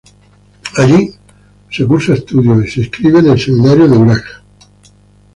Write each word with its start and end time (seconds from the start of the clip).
Allí 0.77 1.13
se 1.69 1.85
cursa 1.85 2.15
estudios 2.15 2.65
y 2.65 2.71
se 2.71 2.79
inscribe 2.79 3.19
en 3.19 3.27
el 3.29 3.39
Seminario 3.39 3.87
de 3.87 3.97
Urach. 3.99 4.41